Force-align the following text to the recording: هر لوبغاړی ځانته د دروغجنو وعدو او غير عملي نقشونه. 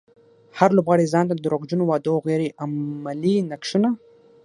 هر 0.57 0.69
لوبغاړی 0.77 1.05
ځانته 1.13 1.33
د 1.35 1.39
دروغجنو 1.45 1.83
وعدو 1.87 2.11
او 2.15 2.19
غير 2.27 2.41
عملي 2.63 3.35
نقشونه. 3.51 3.89